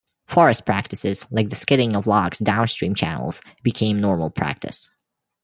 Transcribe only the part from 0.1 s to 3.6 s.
Forest practices, like the skidding of logs downstream channels